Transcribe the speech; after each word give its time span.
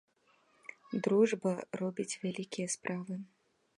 Дружба 1.07 1.49
робіць 1.81 2.17
вялікія 2.25 2.67
справы. 2.77 3.13